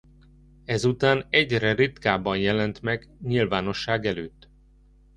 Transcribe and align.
Ezután 0.65 1.25
egyre 1.29 1.73
ritkábban 1.73 2.37
jelent 2.39 2.81
meg 2.81 3.09
nyilvánosság 3.21 4.05
előtt. 4.05 4.49